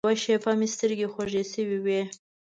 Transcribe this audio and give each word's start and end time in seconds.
یوه 0.05 0.15
شېبه 0.23 0.51
مې 0.59 0.67
سترګې 0.75 1.07
خوږې 1.13 1.43
شوې 1.51 1.77
وې. 1.85 2.01